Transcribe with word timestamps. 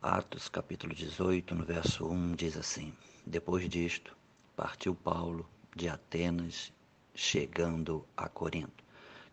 Atos 0.00 0.48
capítulo 0.48 0.94
18, 0.94 1.56
no 1.56 1.64
verso 1.64 2.06
1, 2.06 2.36
diz 2.36 2.56
assim: 2.56 2.92
Depois 3.26 3.68
disto, 3.68 4.16
partiu 4.54 4.94
Paulo 4.94 5.44
de 5.74 5.88
Atenas, 5.88 6.72
chegando 7.16 8.06
a 8.16 8.28
Corinto. 8.28 8.84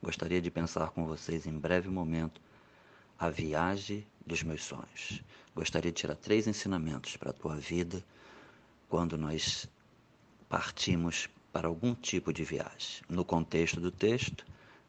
Gostaria 0.01 0.41
de 0.41 0.49
pensar 0.49 0.89
com 0.89 1.05
vocês 1.05 1.45
em 1.45 1.55
breve 1.55 1.87
momento 1.87 2.41
a 3.19 3.29
viagem 3.29 4.07
dos 4.25 4.41
meus 4.41 4.63
sonhos. 4.63 5.21
Gostaria 5.55 5.91
de 5.91 6.01
tirar 6.01 6.15
três 6.15 6.47
ensinamentos 6.47 7.15
para 7.15 7.29
a 7.29 7.33
tua 7.33 7.55
vida 7.55 8.03
quando 8.89 9.19
nós 9.19 9.69
partimos 10.49 11.29
para 11.53 11.67
algum 11.67 11.93
tipo 11.93 12.33
de 12.33 12.43
viagem. 12.43 13.03
No 13.07 13.23
contexto 13.23 13.79
do 13.79 13.91
texto, 13.91 14.43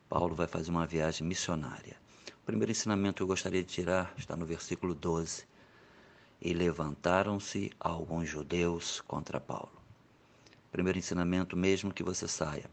Paulo 0.09 0.35
vai 0.35 0.47
fazer 0.47 0.71
uma 0.71 0.87
viagem 0.87 1.27
missionária. 1.27 1.99
O 2.41 2.47
primeiro 2.47 2.73
ensinamento 2.73 3.17
que 3.17 3.23
eu 3.25 3.27
gostaria 3.27 3.63
de 3.63 3.69
tirar 3.69 4.15
está 4.17 4.35
no 4.35 4.47
versículo 4.47 4.95
12 4.95 5.45
e 6.41 6.53
levantaram-se 6.53 7.71
alguns 7.79 8.29
judeus 8.29 9.01
contra 9.01 9.41
Paulo. 9.41 9.73
Primeiro 10.71 10.99
ensinamento, 10.99 11.57
mesmo 11.57 11.93
que 11.93 12.03
você 12.03 12.29
saia 12.29 12.71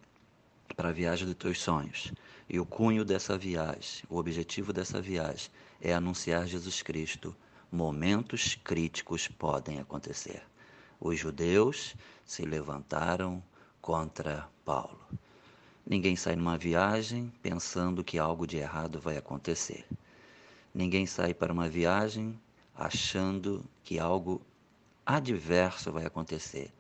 para 0.76 0.90
a 0.90 0.94
viagem 0.94 1.26
dos 1.26 1.36
teus 1.36 1.62
sonhos, 1.62 2.12
e 2.50 2.60
o 2.60 2.66
cunho 2.66 3.06
dessa 3.06 3.38
viagem, 3.38 4.04
o 4.10 4.18
objetivo 4.18 4.74
dessa 4.74 5.02
viagem 5.02 5.50
é 5.80 5.94
anunciar 5.94 6.48
Jesus 6.48 6.82
Cristo, 6.82 7.36
momentos 7.72 8.56
críticos 8.64 9.28
podem 9.28 9.80
acontecer. 9.80 10.44
Os 11.00 11.20
judeus 11.20 11.96
se 12.26 12.44
levantaram 12.44 13.44
contra 13.82 14.48
Paulo. 14.64 15.00
Ninguém 15.86 16.16
sai 16.16 16.36
numa 16.36 16.58
viagem 16.58 17.32
pensando 17.42 18.04
que 18.04 18.18
algo 18.18 18.48
de 18.48 18.58
errado 18.58 19.00
vai 19.00 19.18
acontecer. 19.18 19.86
Ninguém 20.74 21.06
sai 21.06 21.34
para 21.34 21.52
uma 21.52 21.68
viagem 21.68 22.40
achando 22.76 23.64
que 23.84 24.00
algo 24.00 24.42
adverso 25.06 25.92
vai 25.92 26.06
acontecer. 26.06 26.72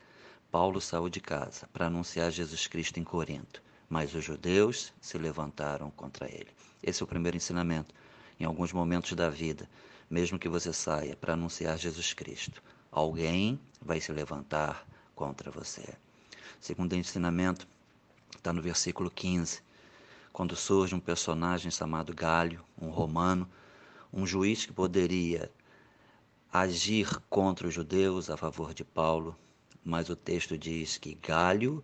Paulo 0.52 0.80
saiu 0.80 1.10
de 1.10 1.20
casa 1.20 1.68
para 1.74 1.88
anunciar 1.88 2.32
Jesus 2.32 2.68
Cristo 2.68 3.00
em 3.00 3.04
Corinto, 3.04 3.62
mas 3.90 4.14
os 4.14 4.24
judeus 4.24 4.94
se 5.02 5.18
levantaram 5.18 5.92
contra 5.92 6.28
ele. 6.28 6.50
Esse 6.82 7.02
é 7.02 7.04
o 7.04 7.08
primeiro 7.08 7.38
ensinamento. 7.38 7.94
Em 8.40 8.46
alguns 8.46 8.72
momentos 8.72 9.14
da 9.14 9.30
vida, 9.30 9.70
mesmo 10.10 10.40
que 10.40 10.50
você 10.50 10.74
saia 10.74 11.16
para 11.16 11.34
anunciar 11.34 11.78
Jesus 11.78 12.14
Cristo, 12.14 12.62
alguém 12.92 13.60
vai 13.82 14.00
se 14.00 14.12
levantar 14.12 14.88
contra 15.16 15.52
você. 15.52 15.96
Segundo 16.60 16.94
ensinamento, 16.94 17.68
está 18.36 18.54
no 18.54 18.62
versículo 18.62 19.10
15, 19.10 19.62
quando 20.32 20.56
surge 20.56 20.96
um 20.96 21.00
personagem 21.00 21.70
chamado 21.70 22.14
Galho, 22.14 22.64
um 22.82 22.90
romano, 22.90 23.50
um 24.12 24.26
juiz 24.26 24.66
que 24.66 24.74
poderia 24.74 25.52
agir 26.54 27.20
contra 27.32 27.68
os 27.68 27.74
judeus 27.74 28.30
a 28.30 28.38
favor 28.38 28.76
de 28.76 28.84
Paulo, 28.84 29.36
mas 29.84 30.08
o 30.12 30.16
texto 30.16 30.56
diz 30.56 31.00
que 31.00 31.16
Galho 31.16 31.84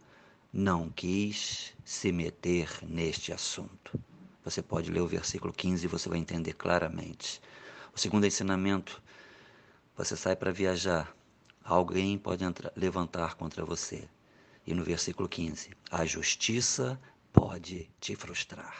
não 0.54 0.92
quis 0.92 1.74
se 1.84 2.12
meter 2.12 2.70
neste 2.84 3.34
assunto. 3.34 4.00
Você 4.46 4.62
pode 4.62 4.92
ler 4.92 5.02
o 5.02 5.08
versículo 5.08 5.52
15 5.52 5.84
e 5.84 5.88
você 5.88 6.08
vai 6.08 6.20
entender 6.20 6.54
claramente. 6.54 7.42
O 7.96 8.00
segundo 8.00 8.28
ensinamento: 8.28 9.02
você 9.98 10.16
sai 10.16 10.36
para 10.36 10.52
viajar, 10.52 11.12
alguém 11.64 12.16
pode 12.16 12.44
entrar, 12.44 12.72
levantar 12.76 13.34
contra 13.34 13.66
você. 13.66 14.08
E 14.68 14.76
no 14.76 14.84
versículo 14.84 15.28
15: 15.28 15.72
a 15.90 16.06
justiça 16.06 17.02
pode 17.34 17.90
te 18.00 18.16
frustrar. 18.16 18.78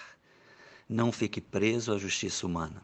Não 0.88 1.12
fique 1.12 1.42
preso 1.42 1.92
à 1.92 1.98
justiça 1.98 2.46
humana. 2.46 2.84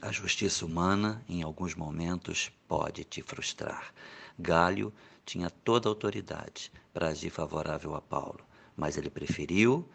A 0.00 0.12
justiça 0.12 0.64
humana, 0.64 1.24
em 1.28 1.42
alguns 1.42 1.74
momentos, 1.74 2.52
pode 2.68 3.02
te 3.02 3.20
frustrar. 3.20 3.92
Galho 4.38 4.94
tinha 5.26 5.50
toda 5.50 5.88
a 5.88 5.90
autoridade 5.90 6.70
para 6.94 7.08
agir 7.08 7.30
favorável 7.30 7.96
a 7.96 8.00
Paulo, 8.00 8.38
mas 8.76 8.96
ele 8.96 9.10
preferiu 9.10 9.88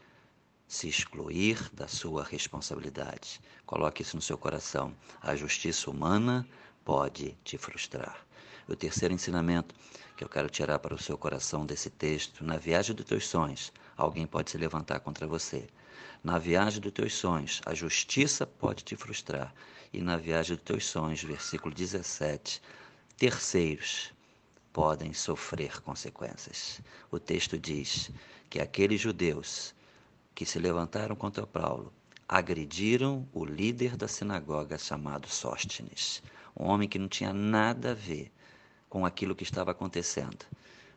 se 0.68 0.90
excluir 0.90 1.70
da 1.74 1.88
sua 1.88 2.22
responsabilidade. 2.22 3.40
Coloque 3.66 4.02
isso 4.02 4.18
no 4.18 4.22
seu 4.22 4.38
coração. 4.38 4.94
A 5.22 5.38
justiça 5.38 5.90
humana 5.90 6.46
pode 6.84 7.38
te 7.42 7.58
frustrar. 7.58 8.26
O 8.66 8.78
terceiro 8.78 9.14
ensinamento 9.14 9.76
que 10.16 10.24
eu 10.24 10.30
quero 10.30 10.50
tirar 10.50 10.80
para 10.80 10.96
o 10.96 11.02
seu 11.02 11.18
coração 11.18 11.66
desse 11.66 11.90
texto: 11.90 12.46
na 12.46 12.56
viagem 12.56 12.96
dos 12.96 13.06
teus 13.06 13.28
sonhos, 13.28 13.74
alguém 13.98 14.26
pode 14.26 14.52
se 14.52 14.58
levantar 14.58 15.02
contra 15.02 15.28
você. 15.28 15.68
Na 16.24 16.40
viagem 16.40 16.80
dos 16.80 16.94
teus 16.94 17.14
sonhos, 17.14 17.62
a 17.66 17.74
justiça 17.74 18.48
pode 18.48 18.84
te 18.86 18.96
frustrar. 18.96 19.54
E 19.92 20.02
na 20.02 20.16
viagem 20.16 20.56
dos 20.56 20.64
teus 20.64 20.86
sonhos, 20.86 21.22
versículo 21.22 21.76
17, 21.76 22.62
terceiros 23.18 24.14
podem 24.72 25.14
sofrer 25.14 25.82
consequências. 25.82 26.80
O 27.12 27.20
texto 27.20 27.58
diz 27.60 28.12
que 28.50 28.62
aqueles 28.62 29.02
judeus 29.02 29.76
que 30.34 30.46
se 30.46 30.58
levantaram 30.58 31.18
contra 31.18 31.46
Paulo 31.46 31.92
agrediram 32.30 33.28
o 33.34 33.44
líder 33.44 33.98
da 33.98 34.08
sinagoga 34.08 34.78
chamado 34.78 35.28
Sóstenes, 35.28 36.24
um 36.58 36.66
homem 36.66 36.88
que 36.88 36.98
não 36.98 37.10
tinha 37.10 37.34
nada 37.34 37.92
a 37.92 37.94
ver 37.94 38.32
com 38.94 39.08
aquilo 39.08 39.34
que 39.34 39.42
estava 39.42 39.72
acontecendo. 39.72 40.46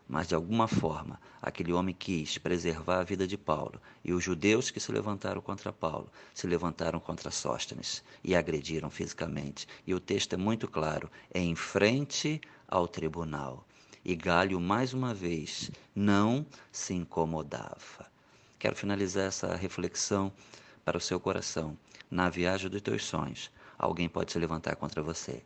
Mas, 0.06 0.28
de 0.28 0.34
alguma 0.34 0.68
forma, 0.68 1.18
aquele 1.40 1.72
homem 1.72 1.94
quis 1.98 2.36
preservar 2.36 2.98
a 2.98 3.02
vida 3.02 3.26
de 3.26 3.38
Paulo, 3.38 3.80
e 4.04 4.12
os 4.12 4.22
judeus 4.22 4.70
que 4.70 4.78
se 4.78 4.92
levantaram 4.92 5.40
contra 5.40 5.72
Paulo 5.72 6.06
se 6.34 6.46
levantaram 6.46 7.00
contra 7.00 7.30
Sóstenes 7.30 8.04
e 8.22 8.36
agrediram 8.36 8.90
fisicamente. 8.90 9.66
E 9.86 9.94
o 9.94 9.98
texto 9.98 10.34
é 10.34 10.36
muito 10.36 10.68
claro: 10.68 11.10
é 11.32 11.40
em 11.40 11.54
frente 11.54 12.38
ao 12.68 12.86
tribunal. 12.86 13.66
E 14.04 14.14
Galho, 14.14 14.60
mais 14.60 14.92
uma 14.92 15.14
vez, 15.14 15.70
não 15.94 16.44
se 16.70 16.92
incomodava. 16.92 18.12
Quero 18.58 18.76
finalizar 18.76 19.24
essa 19.24 19.56
reflexão 19.56 20.30
para 20.84 20.98
o 20.98 21.00
seu 21.00 21.18
coração. 21.18 21.78
Na 22.10 22.28
viagem 22.28 22.68
dos 22.68 22.82
teus 22.82 23.06
sonhos, 23.06 23.50
alguém 23.78 24.06
pode 24.06 24.32
se 24.32 24.38
levantar 24.38 24.76
contra 24.76 25.02
você. 25.02 25.42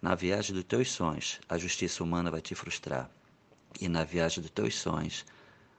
Na 0.00 0.14
viagem 0.14 0.54
dos 0.54 0.64
teus 0.64 0.90
sonhos, 0.90 1.40
a 1.48 1.58
justiça 1.58 2.02
humana 2.02 2.30
vai 2.30 2.40
te 2.40 2.54
frustrar 2.54 3.10
e 3.78 3.88
na 3.88 4.04
viagem 4.04 4.42
dos 4.42 4.50
teus 4.50 4.74
sonhos, 4.74 5.24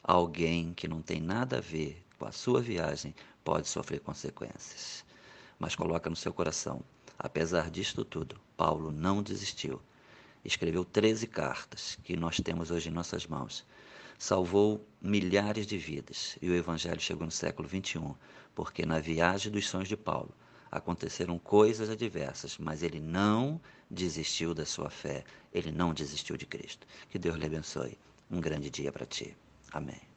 alguém 0.04 0.74
que 0.74 0.88
não 0.88 1.02
tem 1.02 1.20
nada 1.20 1.58
a 1.58 1.62
ver 1.62 2.04
com 2.18 2.26
a 2.26 2.32
sua 2.32 2.62
viagem 2.62 3.14
pode 3.44 3.68
sofrer 3.68 4.00
consequências. 4.00 5.04
Mas 5.60 5.76
coloca 5.76 6.10
no 6.10 6.16
seu 6.16 6.34
coração, 6.34 6.82
apesar 7.18 7.70
disto 7.70 8.06
tudo, 8.06 8.40
Paulo 8.56 8.92
não 8.92 9.22
desistiu. 9.22 9.82
Escreveu 10.44 10.86
13 10.86 11.28
cartas 11.28 11.98
que 12.04 12.16
nós 12.16 12.38
temos 12.38 12.72
hoje 12.72 12.90
em 12.90 12.94
nossas 12.94 13.28
mãos. 13.28 13.66
Salvou 14.18 14.86
milhares 15.02 15.66
de 15.66 15.78
vidas 15.78 16.38
e 16.42 16.50
o 16.50 16.56
evangelho 16.56 17.00
chegou 17.00 17.26
no 17.26 17.32
século 17.32 17.68
21, 17.68 18.16
porque 18.56 18.86
na 18.86 19.00
viagem 19.00 19.52
dos 19.52 19.68
sonhos 19.68 19.90
de 19.90 19.98
Paulo, 19.98 20.34
aconteceram 20.72 21.38
coisas 21.38 21.90
adversas, 21.90 22.58
mas 22.58 22.82
ele 22.82 23.00
não 23.00 23.60
desistiu 23.90 24.54
da 24.54 24.66
sua 24.66 24.90
fé, 24.90 25.24
ele 25.54 25.72
não 25.72 25.94
desistiu 25.94 26.38
de 26.38 26.46
Cristo. 26.46 26.88
Que 27.10 27.20
Deus 27.20 27.36
lhe 27.36 27.46
abençoe. 27.46 27.98
Um 28.30 28.40
grande 28.40 28.70
dia 28.70 28.92
para 28.92 29.06
ti. 29.06 29.36
Amém. 29.72 30.11